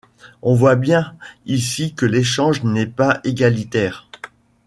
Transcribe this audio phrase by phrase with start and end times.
[0.41, 1.15] On voit bien,
[1.45, 4.09] ici que l'échange n'est pas égalitaire.